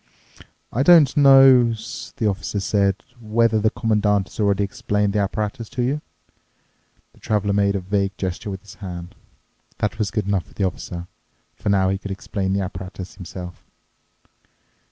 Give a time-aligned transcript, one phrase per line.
[0.73, 1.75] "I don't know,"
[2.15, 6.01] the officer said, "whether the Commandant has already explained the apparatus to you."
[7.13, 9.13] The Traveler made an vague gesture with his hand.
[9.77, 11.05] That was good enough for the Officer,
[11.53, 13.63] for now he could explain the apparatus himself.